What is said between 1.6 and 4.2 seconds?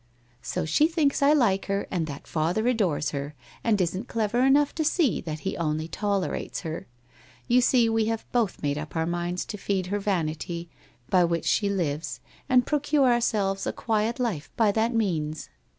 her and that father adores her, and isn't